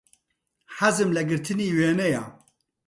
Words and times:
حەزم 0.77 1.09
لە 1.17 1.21
گرتنی 1.29 1.75
وێنەیە. 1.77 2.23